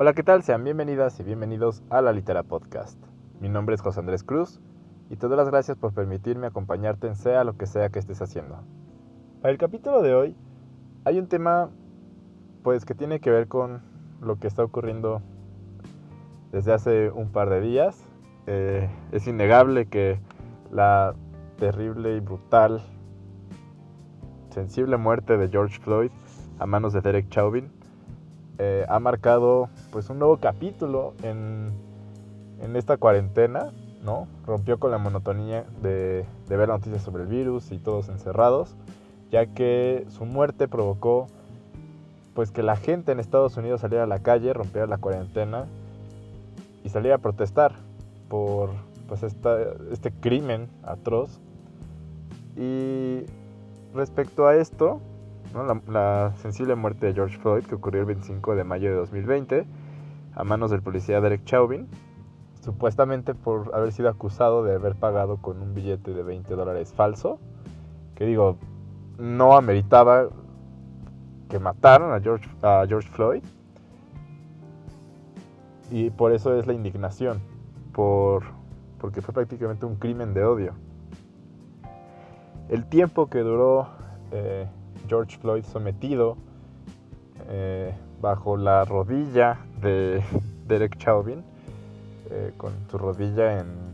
[0.00, 0.44] Hola, ¿qué tal?
[0.44, 2.96] Sean bienvenidas y bienvenidos a la Litera Podcast.
[3.40, 4.60] Mi nombre es José Andrés Cruz
[5.10, 8.22] y te doy las gracias por permitirme acompañarte en sea lo que sea que estés
[8.22, 8.62] haciendo.
[9.42, 10.36] Para el capítulo de hoy
[11.04, 11.70] hay un tema
[12.62, 13.82] pues que tiene que ver con
[14.22, 15.20] lo que está ocurriendo
[16.52, 18.00] desde hace un par de días.
[18.46, 20.20] Eh, es innegable que
[20.70, 21.16] la
[21.58, 22.80] terrible y brutal,
[24.50, 26.12] sensible muerte de George Floyd
[26.60, 27.77] a manos de Derek Chauvin
[28.58, 31.72] eh, ha marcado pues un nuevo capítulo en,
[32.60, 33.72] en, esta cuarentena,
[34.04, 34.26] ¿no?
[34.46, 38.74] Rompió con la monotonía de, de ver noticias sobre el virus y todos encerrados,
[39.30, 41.28] ya que su muerte provocó
[42.34, 45.66] pues que la gente en Estados Unidos saliera a la calle, rompiera la cuarentena
[46.84, 47.72] y saliera a protestar
[48.28, 48.70] por
[49.08, 49.56] pues esta,
[49.90, 51.40] este crimen atroz.
[52.56, 53.24] Y
[53.94, 55.00] respecto a esto,
[55.54, 59.66] la, sensible muerte de George Floyd, que ocurrió el 25 de mayo de 2020,
[60.34, 61.88] a manos del policía Derek Chauvin,
[62.60, 67.38] supuestamente por haber sido acusado de haber pagado con un billete de 20 dólares falso,
[68.14, 68.56] que digo,
[69.18, 70.28] no ameritaba
[71.48, 73.42] que mataran a George, a George Floyd.
[75.90, 77.40] Y por eso es la indignación,
[77.92, 78.44] por,
[79.00, 80.74] porque fue prácticamente un crimen de odio.
[82.68, 83.88] El tiempo que duró
[84.30, 84.68] eh,
[85.08, 86.36] George Floyd sometido
[87.48, 90.22] eh, bajo la rodilla de
[90.66, 91.42] Derek Chauvin,
[92.30, 93.88] eh, con su rodilla en,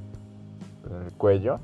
[1.06, 1.60] el cuello,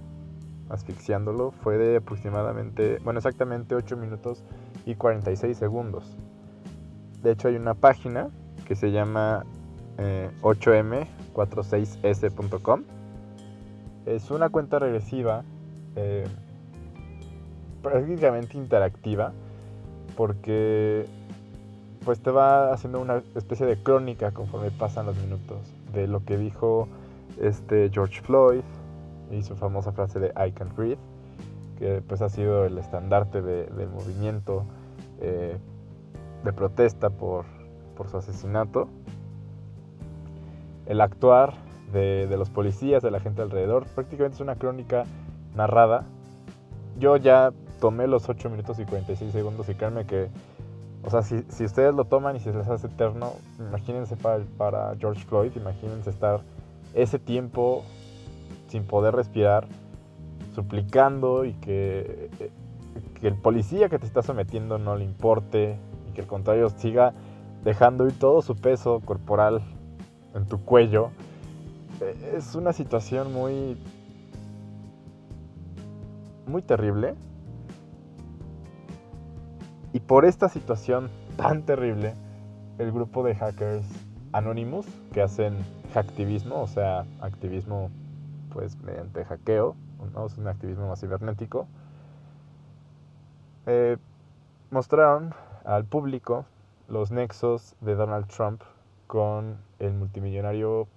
[0.70, 4.44] asfixiándolo, fue de aproximadamente, bueno, exactamente 8 minutos
[4.86, 6.16] y 46 segundos.
[7.22, 8.28] De hecho, hay una página
[8.66, 9.44] que se llama
[10.40, 12.84] 8m46s.com.
[14.06, 15.44] Es una cuenta regresiva
[17.82, 19.32] prácticamente interactiva
[20.16, 21.06] porque
[22.04, 25.58] pues te va haciendo una especie de crónica conforme pasan los minutos
[25.92, 26.88] de lo que dijo
[27.40, 28.62] este George Floyd
[29.30, 30.98] y su famosa frase de I can breathe
[31.78, 34.64] que pues ha sido el estandarte del movimiento
[35.20, 35.56] eh,
[36.44, 37.46] de protesta por,
[37.96, 38.88] por, su asesinato.
[40.84, 41.54] El actuar
[41.90, 45.04] de los policías, de la gente alrededor prácticamente es una crónica
[45.54, 46.04] narrada.
[46.98, 50.28] Yo ya tomé los 8 minutos y 46 segundos y créanme que,
[51.02, 55.24] o sea, si, si ustedes lo toman y se les hace eterno, imagínense para, George
[55.24, 56.42] Floyd, imagínense estar
[56.94, 57.84] ese tiempo
[58.68, 59.66] sin poder respirar,
[60.54, 62.30] suplicando y que,
[63.20, 67.14] que el policía que te está sometiendo no le importe y que al contrario siga
[67.64, 69.62] dejando ir todo su peso corporal
[70.34, 71.10] en tu cuello.
[72.00, 73.76] E, es una situación muy
[76.46, 77.14] muy terrible
[80.10, 82.14] por esta situación tan terrible,
[82.78, 83.86] el grupo de hackers
[84.32, 87.92] Anonymous, que hacen hacktivismo, o sea, activismo
[88.52, 89.76] pues mediante hackeo,
[90.12, 90.26] ¿no?
[90.26, 91.68] es un activismo más cibernético,
[93.66, 93.98] eh,
[94.72, 95.32] mostraron
[95.64, 96.44] al público
[96.88, 98.62] los nexos de Donald Trump
[99.06, 100.88] con el multimillonario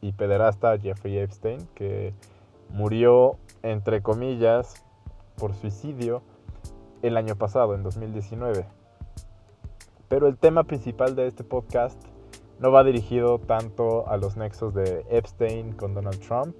[0.00, 2.14] y pederasta Jeffrey Epstein, que
[2.72, 4.84] murió, entre comillas,
[5.36, 6.22] por suicidio
[7.02, 8.66] el año pasado, en 2019.
[10.08, 12.00] Pero el tema principal de este podcast
[12.58, 16.56] no va dirigido tanto a los nexos de Epstein con Donald Trump,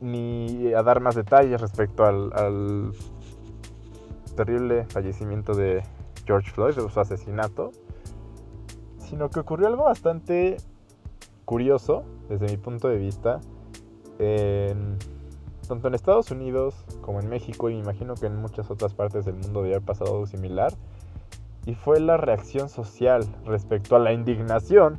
[0.00, 2.92] ni a dar más detalles respecto al,
[4.36, 5.82] terrible fallecimiento de
[6.24, 7.72] George Floyd, de su asesinato,
[8.98, 10.56] sino que ocurrió algo bastante
[11.44, 13.40] curioso desde mi punto de vista
[14.18, 14.96] en
[15.70, 19.24] tanto en Estados Unidos como en México y me imagino que en muchas otras partes
[19.24, 20.72] del mundo debe haber pasado algo similar.
[21.64, 24.98] Y fue la reacción social respecto a la indignación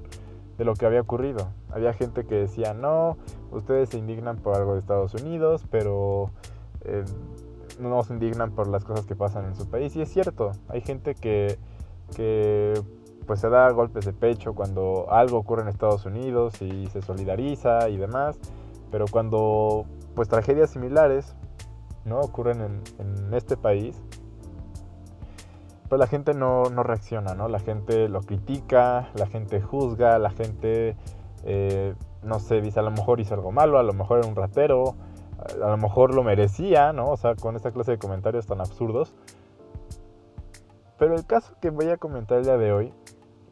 [0.57, 1.49] de lo que había ocurrido.
[1.71, 3.18] Había gente que decía, no,
[3.51, 6.31] ustedes se indignan por algo de Estados Unidos, pero
[6.85, 7.03] eh,
[7.77, 9.94] no se indignan por las cosas que pasan en su país.
[9.97, 11.59] Y es cierto, hay gente que,
[12.15, 12.81] que
[13.27, 17.89] pues se da golpes de pecho cuando algo ocurre en Estados Unidos y se solidariza
[17.89, 18.39] y demás.
[18.89, 19.85] Pero cuando
[20.16, 21.36] pues tragedias similares
[22.06, 22.19] ¿no?
[22.19, 24.02] ocurren en, este país,
[25.90, 27.48] pues la gente no, reacciona, ¿no?
[27.48, 30.96] La gente lo critica, la gente juzga, la gente,
[31.44, 31.94] eh,
[32.24, 34.96] no sé, dice a lo mejor hizo algo malo, a lo mejor era un ratero,
[35.62, 37.10] a lo mejor lo merecía, ¿no?
[37.10, 39.13] O sea, con esta clase de comentarios tan absurdos.
[40.98, 42.94] Pero el caso que voy a comentar el día de hoy,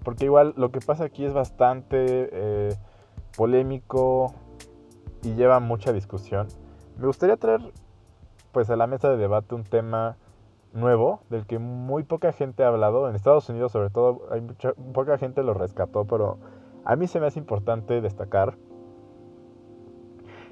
[0.04, 2.76] porque igual lo que pasa aquí es bastante eh,
[3.36, 4.34] polémico,
[5.24, 6.48] y lleva mucha discusión.
[6.98, 7.62] Me gustaría traer
[8.52, 10.18] pues a la mesa de debate un tema
[10.74, 13.10] nuevo del que muy poca gente ha hablado.
[13.10, 16.38] En Estados Unidos sobre todo hay mucha, poca gente lo rescató, pero
[16.86, 18.56] a mí se me hace importante destacar.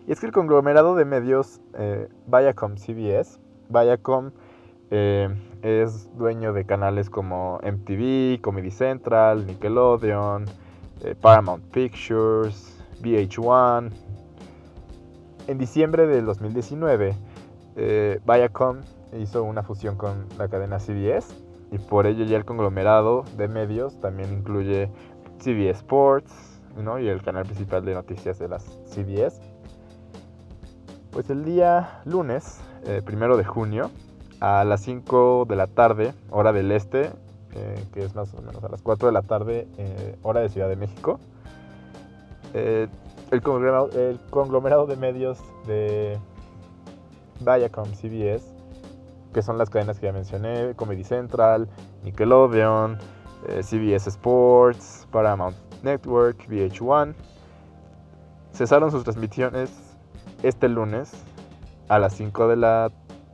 [0.07, 3.39] Y es que el conglomerado de medios eh, Viacom CBS,
[3.69, 4.31] Viacom
[4.89, 5.29] eh,
[5.61, 10.45] es dueño de canales como MTV, Comedy Central, Nickelodeon,
[11.03, 14.06] eh, Paramount Pictures, VH1.
[15.47, 17.15] En diciembre del 2019,
[17.77, 18.81] eh, Viacom
[19.17, 21.33] hizo una fusión con la cadena CBS
[21.71, 24.89] y por ello ya el conglomerado de medios también incluye
[25.39, 26.99] CBS Sports ¿no?
[26.99, 29.41] y el canal principal de noticias de las CBS.
[31.11, 33.89] Pues el día lunes, eh, primero de junio,
[34.41, 37.09] a las 5 de la tarde, hora del este,
[37.53, 40.49] eh, que es más o menos a las 4 de la tarde, eh, hora de
[40.49, 41.21] Ciudad de México,
[43.31, 46.17] el, conglomerado, el conglomerado de medios de
[47.41, 48.53] Viacom CBS,
[49.33, 51.67] que son las cadenas que ya mencioné, Comedy Central,
[52.03, 52.97] Nickelodeon,
[53.61, 57.13] CBS Sports, Paramount Network, VH1,
[58.53, 59.71] cesaron sus transmisiones
[60.43, 61.11] este lunes
[61.89, 62.91] a las 5 de la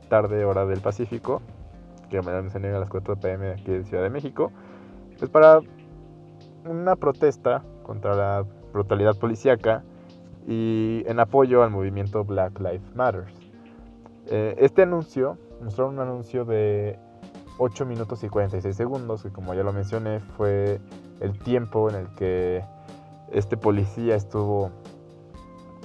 [0.08, 1.40] tarde, hora del Pacífico,
[2.10, 4.52] que me mencioné a las 4 pm aquí de Ciudad de México,
[5.18, 5.60] pues para
[6.64, 8.44] una protesta contra la
[8.74, 9.82] brutalidad policíaca
[10.46, 13.24] y en apoyo al movimiento Black Lives Matter.
[14.26, 16.98] Eh, este anuncio, mostraron un anuncio de
[17.58, 20.80] 8 minutos y 46 segundos, que como ya lo mencioné fue
[21.20, 22.62] el tiempo en el que
[23.32, 24.70] este policía estuvo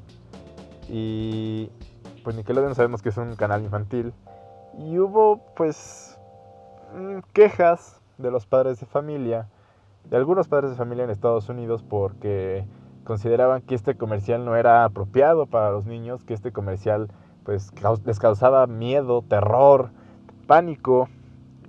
[0.91, 1.71] Y
[2.23, 4.13] pues Nickelodeon sabemos que es un canal infantil.
[4.77, 6.19] Y hubo pues
[6.93, 9.47] mm, quejas de los padres de familia,
[10.09, 12.65] de algunos padres de familia en Estados Unidos porque
[13.05, 17.07] consideraban que este comercial no era apropiado para los niños, que este comercial
[17.43, 17.71] pues
[18.05, 19.91] les causaba miedo, terror,
[20.45, 21.07] pánico.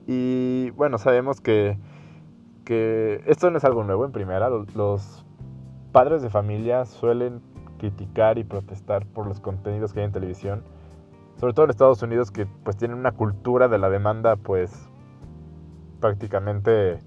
[0.09, 1.79] Y bueno, sabemos que,
[2.65, 4.51] que esto no es algo nuevo en primera.
[4.51, 5.25] Los
[5.93, 7.41] padres de familia suelen
[7.83, 10.63] criticar y protestar por los contenidos que hay en televisión.
[11.41, 14.71] Sobre todo en Estados Unidos que pues tienen una cultura de la demanda pues
[16.01, 17.01] prácticamente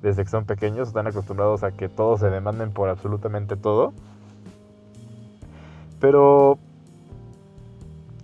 [0.00, 3.92] desde que son pequeños están acostumbrados a que todos se demanden por absolutamente todo.
[6.00, 6.58] Pero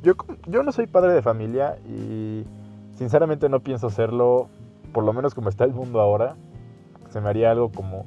[0.02, 0.14] yo,
[0.46, 2.46] yo no soy padre de familia y
[2.94, 4.48] sinceramente no pienso serlo,
[4.94, 6.36] por lo menos como está el mundo ahora.
[7.10, 8.06] Se me haría algo como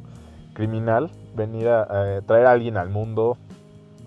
[0.56, 3.38] criminal venir a, traer a alguien al mundo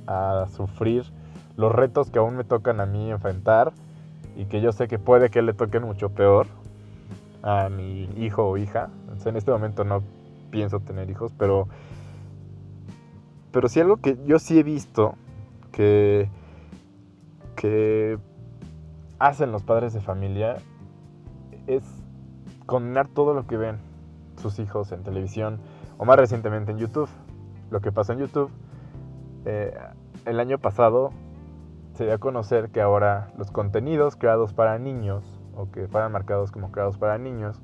[0.07, 1.05] a sufrir
[1.57, 3.73] los retos que aún me tocan a mí enfrentar
[4.37, 6.47] y que yo sé que puede que le toquen mucho peor
[7.43, 8.91] a mi hijo o hija.
[9.25, 10.03] en este momento no
[10.51, 11.69] pienso tener hijos, pero
[13.53, 15.15] pero sí algo que yo sí he visto
[15.71, 16.29] que
[17.55, 18.19] que
[19.19, 20.57] hacen los padres de familia
[21.67, 21.83] es
[22.67, 23.79] condenar todo lo que ven
[24.41, 25.61] sus hijos en televisión
[25.99, 27.09] o más recientemente en YouTube.
[27.71, 28.51] Lo que pasó en YouTube,
[29.45, 29.77] eh,
[30.25, 31.11] el año pasado
[31.95, 35.25] se dio a conocer que ahora los contenidos creados para niños
[35.57, 37.61] o que fueran marcados como creados para niños,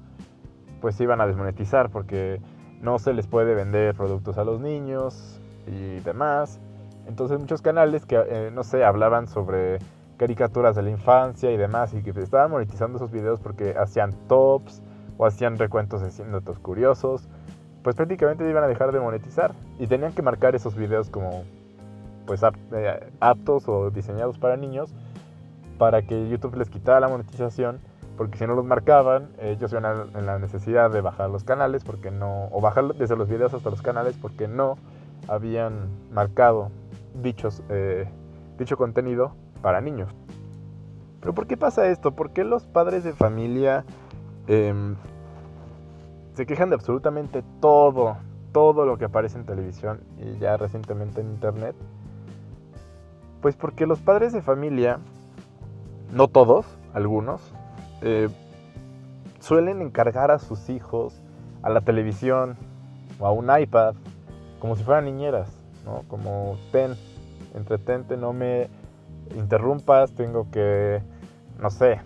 [0.80, 2.40] pues se iban a desmonetizar porque
[2.80, 6.60] no se les puede vender productos a los niños y demás.
[7.06, 9.78] Entonces muchos canales que, eh, no sé, hablaban sobre
[10.16, 14.82] caricaturas de la infancia y demás y que estaban monetizando esos videos porque hacían tops
[15.16, 17.28] o hacían recuentos de datos curiosos,
[17.82, 21.44] pues prácticamente iban a dejar de monetizar y tenían que marcar esos videos como
[22.26, 24.94] pues eh, aptos o diseñados para niños
[25.78, 27.80] para que YouTube les quitara la monetización
[28.20, 32.10] porque si no los marcaban, ellos iban en la necesidad de bajar los canales, porque
[32.10, 34.76] no, o bajar desde los videos hasta los canales, porque no
[35.26, 36.70] habían marcado
[37.22, 38.06] dichos, eh,
[38.58, 40.10] dicho contenido para niños.
[41.20, 42.12] Pero ¿por qué pasa esto?
[42.12, 43.86] ¿Por qué los padres de familia
[44.48, 44.96] em,
[46.34, 48.18] se quejan de absolutamente todo,
[48.52, 51.74] todo lo que aparece en televisión y ya recientemente en internet?
[53.40, 54.98] Pues porque los padres de familia,
[56.12, 57.40] no todos, algunos,
[58.02, 58.28] eh,
[59.40, 61.22] suelen encargar a sus hijos
[61.62, 62.56] a la televisión
[63.18, 63.94] o a un iPad
[64.60, 65.50] como si fueran niñeras,
[65.84, 66.02] ¿no?
[66.08, 66.94] Como ten,
[67.54, 68.68] entretente, no me
[69.34, 71.02] interrumpas, tengo que,
[71.58, 72.00] no sé,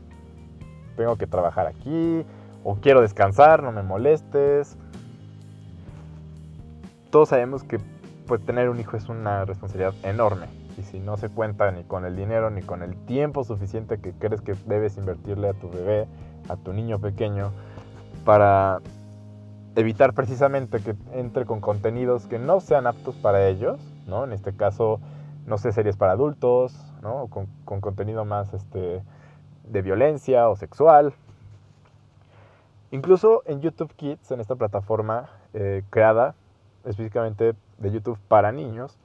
[0.96, 2.24] tengo que trabajar aquí,
[2.62, 4.76] o quiero descansar, no me molestes.
[7.10, 7.78] Todos sabemos que
[8.26, 10.63] pues, tener un hijo es una responsabilidad enorme.
[10.76, 14.12] Y si no se cuenta ni con el dinero ni con el tiempo suficiente que
[14.12, 16.06] crees que debes invertirle a tu bebé,
[16.48, 17.52] a tu niño pequeño,
[18.24, 18.80] para
[19.76, 24.24] evitar precisamente que entre con contenidos que no sean aptos para ellos, ¿no?
[24.24, 25.00] En este caso,
[25.46, 27.28] no sé, series para adultos, ¿no?
[27.28, 29.02] Con, con contenido más este,
[29.68, 31.14] de violencia o sexual.
[32.90, 36.34] Incluso en YouTube Kids, en esta plataforma eh, creada
[36.84, 38.96] específicamente de YouTube para niños,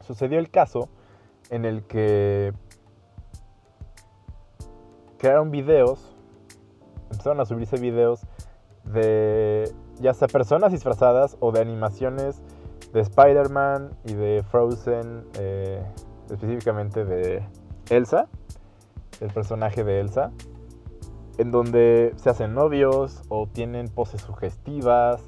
[0.00, 0.88] sucedió el caso
[1.52, 2.54] en el que
[5.18, 6.16] crearon videos,
[7.10, 8.26] empezaron a subirse videos
[8.84, 12.42] de ya sea personas disfrazadas o de animaciones
[12.94, 15.84] de Spider-Man y de Frozen, eh,
[16.30, 17.46] específicamente de
[17.90, 18.28] Elsa,
[19.20, 20.32] el personaje de Elsa,
[21.36, 25.22] en donde se hacen novios o tienen poses sugestivas.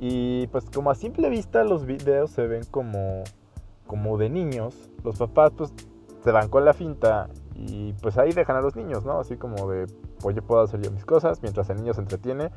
[0.00, 3.22] Y pues como a simple vista los videos se ven como,
[3.86, 5.72] como de niños, los papás pues
[6.22, 9.20] se van con la finta y pues ahí dejan a los niños, ¿no?
[9.20, 9.86] Así como de,
[10.20, 12.50] pues yo puedo hacer yo mis cosas mientras el niño se entretiene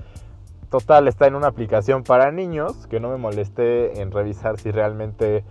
[0.69, 5.45] Total, está en una aplicación para niños, que no me molesté en revisar si realmente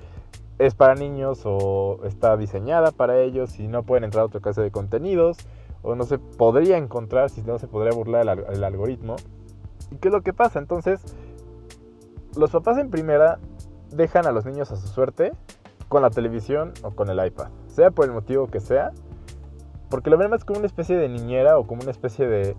[0.58, 4.60] es para niños o está diseñada para ellos, si no pueden entrar a otra clase
[4.60, 5.38] de contenidos,
[5.82, 9.16] o no se podría encontrar, si no se podría burlar el, algoritmo.
[9.90, 10.58] ¿Y qué es lo que pasa?
[10.58, 11.00] Entonces,
[12.36, 13.38] los papás en primera
[13.90, 15.32] dejan a los niños a su suerte
[15.88, 18.92] con la televisión o con el iPad, sea por el motivo que sea,
[19.88, 22.56] porque lo ven más como una especie de niñera o como una especie de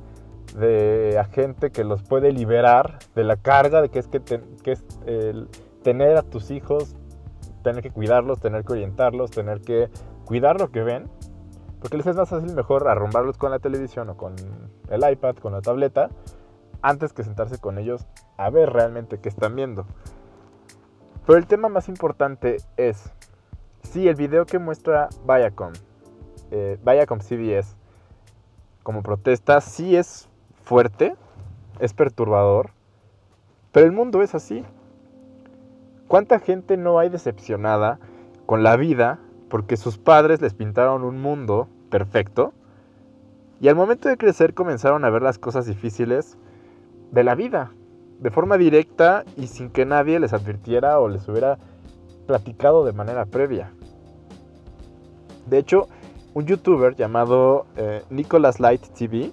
[0.55, 5.47] de agente que los puede liberar de la carga de que es, que, el
[5.83, 6.95] tener a tus hijos,
[7.63, 9.89] tener que cuidarlos, tener que orientarlos, tener que
[10.25, 11.09] cuidar lo que ven.
[11.79, 14.35] Porque les es más fácil mejor arrumbarlos con la televisión o con
[14.89, 16.09] el iPad, con la tableta,
[16.81, 18.07] antes que sentarse con ellos
[18.37, 19.85] a ver realmente qué están viendo.
[21.25, 23.11] Pero el tema más importante es,
[23.91, 25.71] si el video que muestra Viacom,
[26.51, 27.75] eh, Viacom CBS,
[28.83, 30.27] como protesta, sí es
[30.63, 31.15] fuerte,
[31.79, 32.71] es perturbador,
[33.71, 34.65] pero el mundo es así.
[36.07, 37.99] ¿Cuánta gente no hay decepcionada
[38.45, 42.53] con la vida porque sus padres les pintaron un mundo perfecto
[43.59, 46.37] y al momento de crecer comenzaron a ver las cosas difíciles
[47.11, 47.71] de la vida,
[48.19, 51.57] de forma directa y sin que nadie les advirtiera o les hubiera
[52.25, 53.71] platicado de manera previa?
[55.49, 55.87] De hecho,
[56.33, 59.31] un youtuber llamado eh, Nicholas Light TV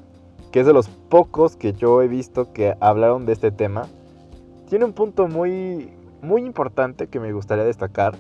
[0.55, 3.89] que es de los pocos que yo he visto que hablaron de este tema,
[4.69, 5.93] tiene un punto muy,
[6.23, 8.15] muy importante que me gustaría destacar.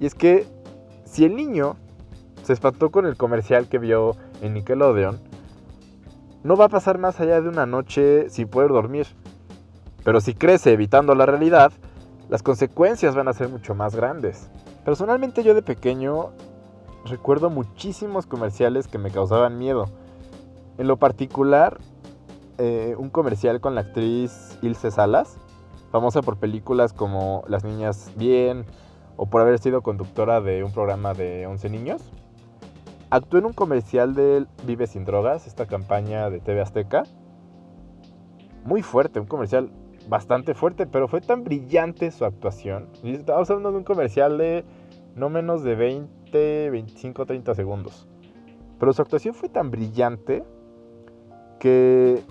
[0.00, 0.44] Y es que
[1.04, 1.76] si el niño
[2.42, 5.20] se espantó con el comercial que vio en Nickelodeon,
[6.42, 9.06] no va a pasar más allá de una noche sin poder dormir.
[10.02, 11.70] Pero si crece evitando la realidad,
[12.28, 14.50] las consecuencias van a ser mucho más grandes.
[14.84, 16.30] Personalmente yo de pequeño
[17.10, 19.86] recuerdo muchísimos comerciales que me causaban miedo
[20.78, 21.78] en lo particular,
[22.58, 25.38] eh, un comercial con la actriz Ilse Salas,
[25.90, 28.64] famosa por películas como Las Niñas Bien
[29.16, 32.02] o por haber sido conductora de un programa de 11 niños.
[33.08, 37.04] Actuó en un comercial de Vive sin drogas, esta campaña de TV Azteca.
[38.64, 39.70] Muy fuerte, un comercial
[40.08, 42.88] bastante fuerte, pero fue tan brillante su actuación.
[43.02, 44.64] Estamos hablando de un comercial de
[45.14, 46.12] no menos de 20,
[46.70, 48.06] 25, 30 segundos.
[48.78, 50.44] Pero su actuación fue tan brillante
[51.58, 52.22] que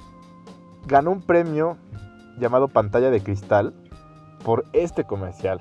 [0.85, 1.77] ganó un premio
[2.38, 3.74] llamado Pantalla de Cristal
[4.43, 5.59] por este comercial.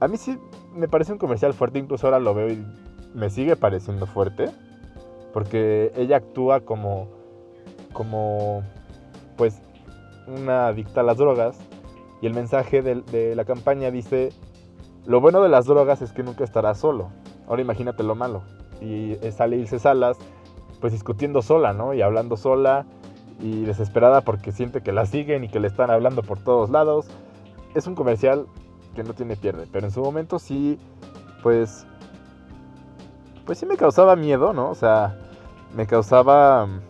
[0.00, 0.38] A mí sí
[0.74, 2.64] me parece un comercial fuerte, incluso ahora lo veo y
[3.14, 4.50] me sigue pareciendo fuerte,
[5.32, 7.08] porque ella actúa como,
[7.92, 8.62] como,
[9.36, 9.60] pues,
[10.26, 11.58] una adicta a las drogas
[12.22, 14.30] y el mensaje de la campaña dice,
[15.06, 17.10] lo bueno de las drogas es que nunca estarás solo.
[17.46, 18.42] Ahora imagínate lo malo.
[18.80, 20.16] Y sale Ilse Salas
[20.80, 21.94] pues discutiendo sola, ¿no?
[21.94, 22.84] Y hablando sola
[23.40, 27.06] y desesperada porque siente que la siguen y que le están hablando por todos lados.
[27.74, 28.46] Es un comercial
[28.94, 30.78] que no tiene pierde, pero en su momento sí,
[31.42, 31.86] pues,
[33.44, 34.70] pues sí me causaba miedo, ¿no?
[34.70, 35.18] O sea,
[35.74, 36.80] me causaba mm,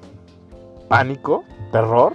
[0.89, 2.15] pánico, terror.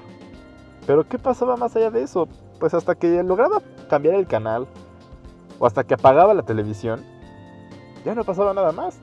[0.86, 2.28] Pero ¿qué pasaba más allá de eso?
[2.60, 4.68] Pues hasta que lograba cambiar el canal
[5.60, 7.04] o hasta que apagaba la televisión,
[8.06, 9.00] ya no pasaba nada más.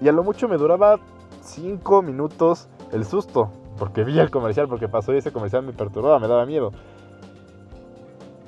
[0.00, 1.00] Y a lo mucho me duraba
[1.42, 6.18] 5 minutos el susto, porque vi el comercial, porque pasó y ese comercial me perturbaba,
[6.18, 6.72] me daba miedo.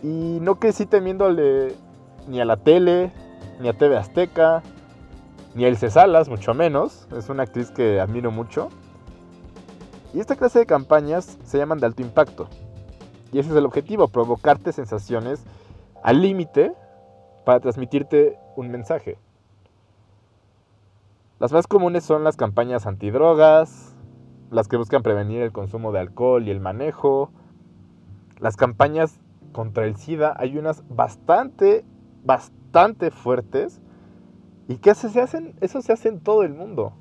[0.03, 1.75] Y no crecí temiéndole
[2.29, 3.13] ni a la tele,
[3.61, 4.63] ni a TV Azteca,
[5.55, 7.09] ni a Ilse Salas, mucho menos.
[7.17, 8.69] Es una actriz que admiro mucho.
[10.15, 12.49] Y esta clase de campañas se llaman de alto impacto.
[13.33, 15.45] Y ese es el objetivo, provocarte sensaciones
[16.03, 16.73] al límite
[17.45, 19.19] para transmitirte un mensaje.
[21.39, 23.97] Las más comunes son las campañas antidrogas,
[24.51, 27.31] las que buscan prevenir el consumo de alcohol y el manejo,
[28.39, 29.21] las campañas
[29.53, 31.85] contra el SIDA, hay unas bastante,
[32.25, 33.81] bastante fuertes
[34.69, 36.93] y que se hacen, eso se hace en todo el mundo.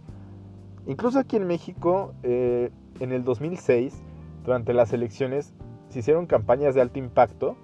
[0.88, 4.02] Incluso aquí en México, eh, en el 2006,
[4.44, 5.54] durante las elecciones,
[5.90, 7.58] se hicieron campañas de alto impacto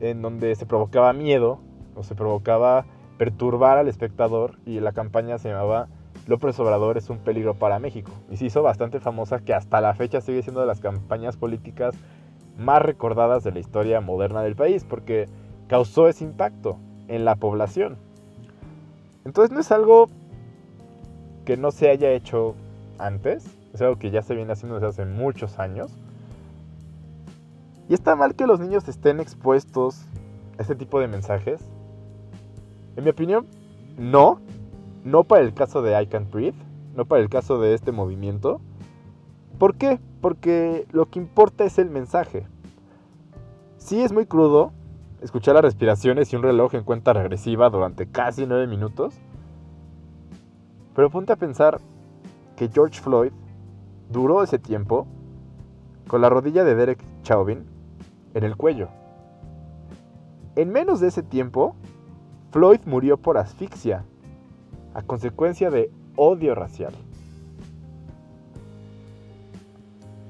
[0.00, 1.58] en donde se provocaba miedo
[1.94, 2.84] o se provocaba
[3.18, 5.88] perturbar al espectador y la campaña se llamaba
[6.26, 9.94] López Obrador es un peligro para México y se hizo bastante famosa que hasta la
[9.94, 11.94] fecha sigue siendo de las campañas políticas
[12.58, 15.28] más recordadas de la historia moderna del país porque
[15.68, 17.96] causó ese impacto en la población.
[19.24, 20.08] Entonces no es algo
[21.44, 22.54] que no se haya hecho
[22.98, 25.96] antes, es algo que ya se viene haciendo desde hace muchos años
[27.88, 30.06] ¿Y está mal que los niños estén expuestos
[30.58, 31.60] a este tipo de mensajes?
[32.96, 33.46] En mi opinión,
[33.96, 34.40] no.
[35.04, 36.58] No para el caso de I Can't Breathe,
[36.96, 38.60] no para el caso de este movimiento.
[39.56, 40.00] ¿Por qué?
[40.20, 42.48] Porque lo que importa es el mensaje.
[43.76, 44.72] Sí es muy crudo
[45.20, 49.14] escuchar las respiraciones y un reloj en cuenta regresiva durante casi nueve minutos.
[50.96, 51.80] Pero ponte a pensar
[52.56, 53.30] que George Floyd
[54.10, 55.06] duró ese tiempo
[56.08, 57.75] con la rodilla de Derek Chauvin
[58.36, 58.90] en el cuello.
[60.56, 61.74] En menos de ese tiempo,
[62.50, 64.04] Floyd murió por asfixia,
[64.92, 66.92] a consecuencia de odio racial.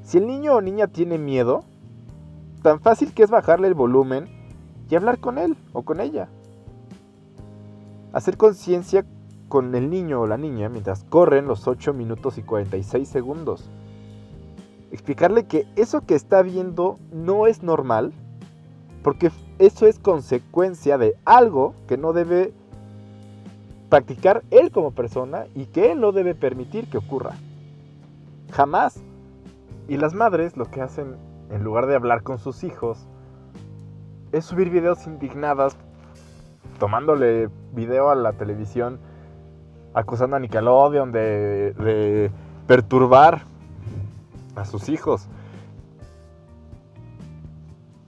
[0.04, 1.64] Si el niño o niña tiene miedo,
[2.62, 4.28] tan fácil que es bajarle el volumen
[4.88, 6.28] y hablar con él o con ella.
[8.12, 9.04] Hacer conciencia
[9.48, 13.68] con el niño o la niña mientras corren los 8 minutos y 46 segundos
[14.96, 18.14] explicarle que eso que está viendo no es normal,
[19.02, 22.54] porque eso es consecuencia de algo que no debe
[23.90, 27.32] practicar él como persona y que él no debe permitir que ocurra.
[28.52, 29.02] Jamás.
[29.86, 31.16] Y las madres lo que hacen
[31.50, 33.06] en lugar de hablar con sus hijos
[34.32, 35.76] es subir videos indignadas,
[36.78, 38.98] tomándole video a la televisión,
[39.92, 42.30] acusando a Nickelodeon de, de
[42.66, 43.42] perturbar
[44.56, 45.28] a sus hijos.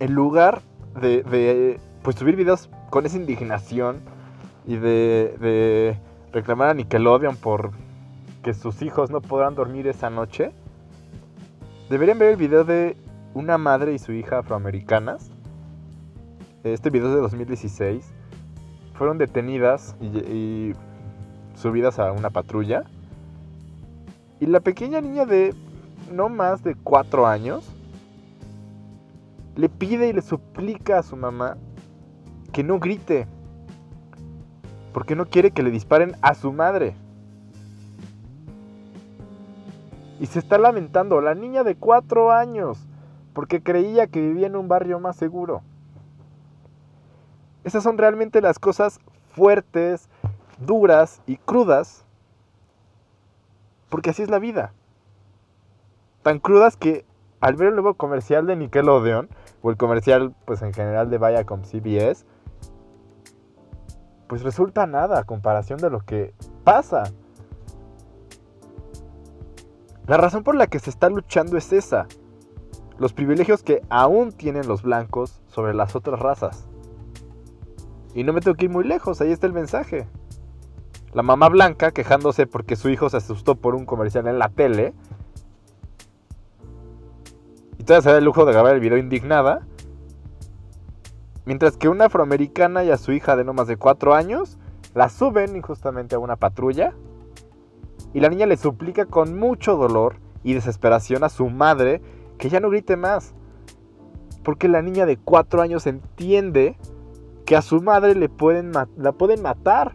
[0.01, 0.63] En lugar
[1.01, 4.01] de, pues subir videos con esa indignación
[4.67, 5.99] y de, de
[6.33, 7.73] reclamar a Nickelodeon por
[8.43, 10.53] que sus hijos no podrán dormir esa noche,
[11.91, 12.97] deberían ver el video de
[13.35, 15.31] una madre y su hija afroamericanas.
[16.65, 18.13] Este video es de 2016.
[18.95, 20.73] Fueron detenidas y, y
[21.55, 22.85] subidas a una patrulla.
[24.41, 25.55] Y la pequeña niña de
[26.11, 27.69] no más de cuatro años,
[29.57, 31.57] le pide y le suplica a su mamá
[32.53, 33.27] que no grite,
[34.93, 36.95] porque no quiere que le disparen a su madre.
[40.21, 42.79] Y se está lamentando la niña de cuatro años,
[43.33, 45.63] porque creía que vivía en un barrio más seguro.
[47.65, 49.01] Esas son realmente las cosas
[49.35, 50.09] fuertes,
[50.65, 52.05] duras y crudas,
[53.89, 54.73] porque así es la vida
[56.29, 57.07] tan crudas que
[57.41, 59.31] al ver el nuevo comercial de Nickelodeon,
[59.63, 62.27] o el comercial pues en general de Viacom CBS,
[64.27, 67.05] pues resulta nada a comparación de lo que pasa.
[70.07, 72.07] La razón por la que se está luchando es esa.
[72.99, 76.69] Los privilegios que aún tienen los blancos sobre las otras razas.
[78.13, 80.07] Y no me tengo que ir muy lejos, ahí está el mensaje.
[81.15, 84.93] La mamá blanca quejándose porque su hijo se asustó por un comercial en la tele
[87.89, 89.67] todavía se da el lujo de grabar el video indignada.
[91.47, 94.59] Mientras que una afroamericana y a su hija de no más de 4 años
[94.95, 96.93] la suben injustamente a una patrulla
[98.13, 102.03] Y la niña le suplica con mucho dolor y desesperación a su madre
[102.37, 103.35] que ya no grite más.
[104.45, 106.77] Porque la niña de 4 años entiende
[107.47, 109.95] que a su madre le pueden la pueden matar.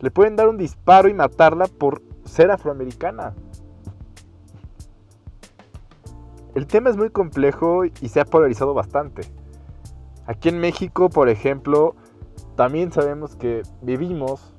[0.00, 3.34] Le pueden dar un disparo y matarla por ser afroamericana.
[6.54, 9.22] El tema es muy complejo y se ha polarizado bastante.
[10.26, 11.94] Aquí en México, por ejemplo,
[12.56, 14.54] también sabemos que vivimos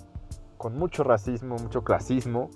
[0.57, 2.49] con mucho racismo, mucho clasismo.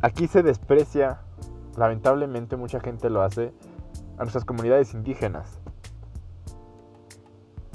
[0.00, 1.20] Aquí se desprecia,
[1.76, 3.52] lamentablemente mucha gente lo hace,
[4.16, 5.60] a nuestras comunidades indígenas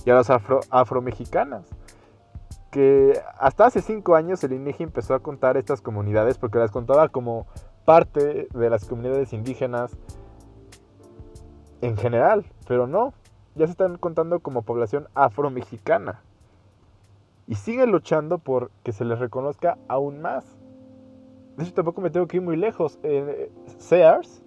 [0.06, 1.66] y a las afro, afromexicanas.
[2.72, 7.10] Que hasta hace cinco años el INEGI empezó a contar estas comunidades porque las contaba
[7.10, 7.48] como
[7.86, 9.96] parte de las comunidades indígenas
[11.82, 13.14] en general, pero no,
[13.54, 16.22] ya se están contando como población afromexicana.
[17.48, 20.58] Y siguen luchando por que se les reconozca aún más.
[21.58, 23.00] De hecho, tampoco me tengo que ir muy lejos.
[23.04, 24.42] Eh, Sears,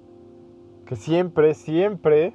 [0.85, 2.35] que siempre, siempre,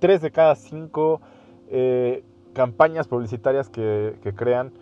[0.00, 1.20] tres de cada cinco
[1.68, 4.72] eh, campañas publicitarias que, que crean,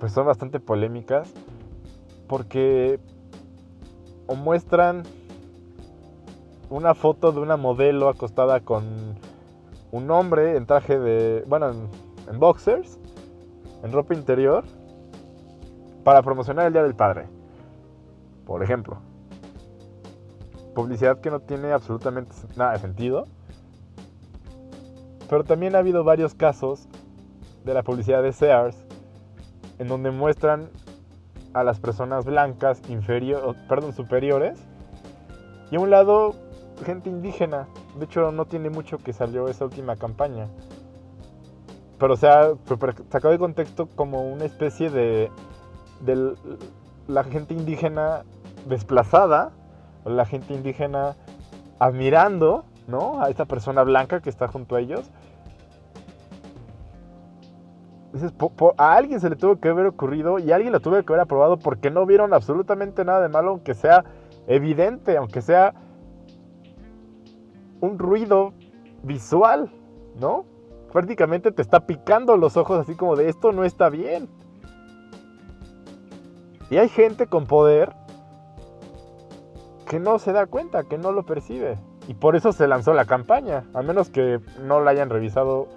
[0.00, 1.32] pues son bastante polémicas.
[2.26, 2.98] Porque
[4.26, 5.02] o muestran
[6.70, 8.84] una foto de una modelo acostada con
[9.92, 11.70] un hombre en traje de, bueno,
[12.28, 12.98] en, boxers,
[13.82, 14.64] en ropa interior,
[16.02, 17.26] para promocionar el Día del Padre.
[18.44, 18.98] Por ejemplo.
[20.74, 23.26] Publicidad que no tiene absolutamente nada de sentido.
[25.28, 26.88] Pero también ha habido varios casos
[27.64, 28.76] de la publicidad de Sears
[29.78, 30.68] en donde muestran
[31.54, 34.58] a las personas blancas inferior, perdón, superiores
[35.70, 36.34] y a un lado
[36.84, 37.68] gente indígena.
[37.98, 40.48] De hecho, no tiene mucho que salió esa última campaña.
[41.98, 42.52] Pero o sea,
[43.10, 45.30] sacado de contexto como una especie de,
[46.00, 46.34] de
[47.06, 48.24] la gente indígena
[48.66, 49.52] desplazada,
[50.04, 51.16] o la gente indígena
[51.78, 53.22] admirando, ¿no?
[53.22, 55.10] A esta persona blanca que está junto a ellos.
[58.78, 61.58] A alguien se le tuvo que haber ocurrido y alguien lo tuvo que haber aprobado
[61.58, 64.04] porque no vieron absolutamente nada de malo, aunque sea
[64.46, 65.74] evidente, aunque sea
[67.80, 68.52] un ruido
[69.02, 69.70] visual,
[70.18, 70.44] ¿no?
[70.92, 74.28] Prácticamente te está picando los ojos así como de esto no está bien.
[76.70, 77.92] Y hay gente con poder
[79.88, 81.78] que no se da cuenta, que no lo percibe.
[82.08, 85.68] Y por eso se lanzó la campaña, a menos que no la hayan revisado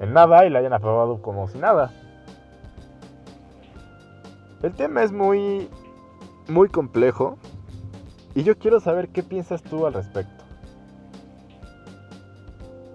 [0.00, 1.92] en nada y la hayan aprobado como si nada.
[4.62, 5.68] El tema es muy,
[6.48, 7.36] muy complejo
[8.34, 10.44] y yo quiero saber qué piensas tú al respecto.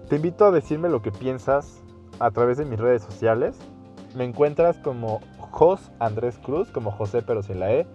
[0.08, 1.82] Te invito a decirme lo que piensas
[2.18, 3.58] a través de mis redes sociales.
[4.16, 7.86] Me encuentras como Jos Andrés Cruz, como José pero sin la E.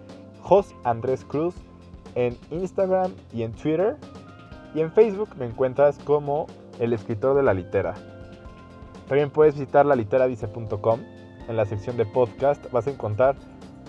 [0.42, 1.56] Jos Andrés Cruz
[2.14, 3.96] en Instagram y en Twitter.
[4.74, 6.46] Y en Facebook me encuentras como
[6.78, 7.94] el escritor de la litera.
[9.08, 11.00] También puedes visitar laliteravice.com.
[11.48, 13.36] En la sección de podcast vas a encontrar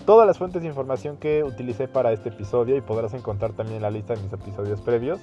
[0.04, 3.90] todas las fuentes de información que utilicé para este episodio y podrás encontrar también la
[3.90, 5.20] lista de mis episodios previos.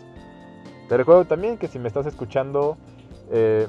[0.89, 2.77] Te recuerdo también que si me estás escuchando
[3.31, 3.67] eh,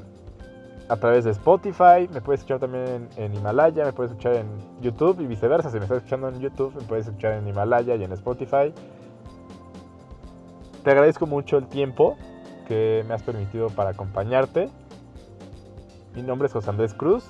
[0.89, 4.47] a través de Spotify, me puedes escuchar también en, Himalaya, me puedes escuchar en
[4.81, 5.71] YouTube y viceversa.
[5.71, 8.75] Si me estás escuchando en YouTube, me puedes escuchar en Himalaya y en Spotify.
[10.83, 12.17] Te agradezco mucho el tiempo
[12.67, 14.69] que me has permitido para acompañarte.
[16.15, 17.25] Mi nombre es José Andrés Cruz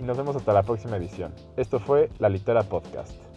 [0.00, 1.34] y nos vemos hasta la próxima edición.
[1.56, 3.27] Esto fue La Litera Podcast.